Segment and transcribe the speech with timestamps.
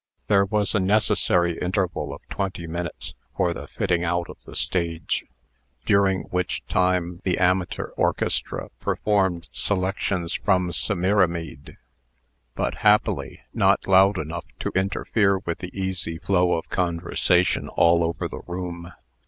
[0.29, 5.25] There was a necessary interval of twenty minutes for the fitting out of the stage
[5.85, 11.77] during which time the amateur orchestra performed selections from "Semiramide,"
[12.55, 18.27] but, happily, not loud enough to interfere with the easy flow of conversation all over
[18.27, 18.91] the room.